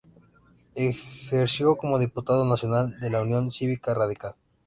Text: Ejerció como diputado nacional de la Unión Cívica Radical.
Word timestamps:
Ejerció 0.73 1.75
como 1.77 1.99
diputado 1.99 2.43
nacional 2.49 2.99
de 3.01 3.11
la 3.11 3.21
Unión 3.21 3.51
Cívica 3.51 3.93
Radical. 3.93 4.33